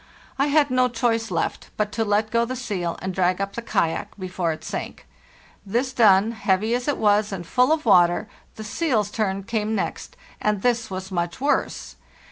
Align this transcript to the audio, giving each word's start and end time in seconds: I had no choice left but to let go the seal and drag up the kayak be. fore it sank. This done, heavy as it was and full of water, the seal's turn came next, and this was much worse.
I 0.39 0.47
had 0.47 0.71
no 0.71 0.87
choice 0.89 1.29
left 1.29 1.69
but 1.77 1.91
to 1.91 2.03
let 2.03 2.31
go 2.31 2.43
the 2.43 2.55
seal 2.55 2.97
and 3.03 3.13
drag 3.13 3.39
up 3.39 3.53
the 3.53 3.61
kayak 3.61 4.17
be. 4.17 4.27
fore 4.27 4.51
it 4.51 4.63
sank. 4.63 5.05
This 5.63 5.93
done, 5.93 6.31
heavy 6.31 6.73
as 6.73 6.87
it 6.87 6.97
was 6.97 7.31
and 7.31 7.45
full 7.45 7.71
of 7.71 7.85
water, 7.85 8.27
the 8.55 8.63
seal's 8.63 9.11
turn 9.11 9.43
came 9.43 9.75
next, 9.75 10.17
and 10.41 10.63
this 10.63 10.89
was 10.89 11.11
much 11.11 11.39
worse. 11.39 11.97